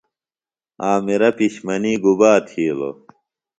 [0.89, 2.95] عامرہ پِشمنی گُبا تِھیلوۡ؟